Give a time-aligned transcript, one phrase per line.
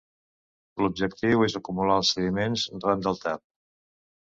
[0.83, 3.47] L'objectiu és acumular els sediments ran del tap.